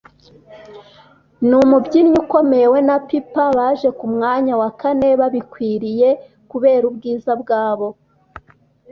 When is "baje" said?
3.57-3.89